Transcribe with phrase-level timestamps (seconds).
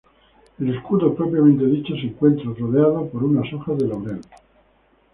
[0.57, 4.21] El escudo propiamente dicho se encuentra rodeado por unas hojas de laurel.